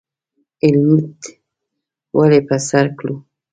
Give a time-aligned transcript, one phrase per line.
[0.61, 1.17] هیلمټ
[2.17, 3.15] ولې په سر کړو؟